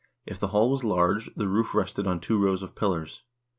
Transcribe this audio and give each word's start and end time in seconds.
If 0.25 0.39
the 0.39 0.47
hall 0.47 0.71
was 0.71 0.83
large, 0.83 1.31
the 1.35 1.47
roof 1.47 1.75
rested 1.75 2.07
on 2.07 2.19
two 2.19 2.39
rows 2.39 2.63
of 2.63 2.73
pillars. 2.73 3.21